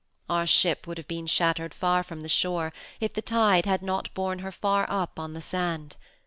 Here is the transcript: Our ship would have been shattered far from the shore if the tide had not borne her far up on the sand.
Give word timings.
Our 0.27 0.47
ship 0.47 0.87
would 0.87 0.97
have 0.97 1.07
been 1.07 1.27
shattered 1.27 1.75
far 1.75 2.01
from 2.01 2.21
the 2.21 2.27
shore 2.27 2.73
if 2.99 3.13
the 3.13 3.21
tide 3.21 3.67
had 3.67 3.83
not 3.83 4.11
borne 4.15 4.39
her 4.39 4.51
far 4.51 4.87
up 4.89 5.19
on 5.19 5.33
the 5.33 5.41
sand. 5.41 5.95